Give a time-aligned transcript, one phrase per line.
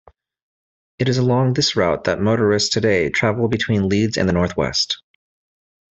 [0.97, 4.99] It is along this route that motorists today travel between Leeds and the northwest.